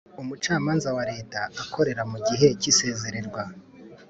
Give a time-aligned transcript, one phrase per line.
[0.21, 3.41] Umucamanza wa Leta akorera mu gihe cy’isezererwa